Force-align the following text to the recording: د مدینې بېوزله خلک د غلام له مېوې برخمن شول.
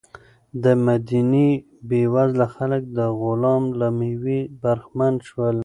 د 0.63 0.65
مدینې 0.87 1.49
بېوزله 1.89 2.47
خلک 2.55 2.83
د 2.97 2.99
غلام 3.21 3.63
له 3.79 3.87
مېوې 3.97 4.39
برخمن 4.63 5.13
شول. 5.27 5.57